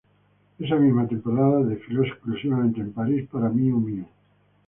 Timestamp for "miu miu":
3.51-4.07